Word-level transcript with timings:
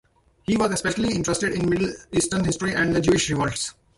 He 0.41 0.57
was 0.57 0.71
especially 0.71 1.13
interested 1.13 1.51
in 1.53 1.69
Middle 1.69 1.93
Eastern 2.11 2.43
history 2.43 2.73
and 2.73 2.95
the 2.95 3.01
Jewish 3.01 3.29
Revolts. 3.29 3.75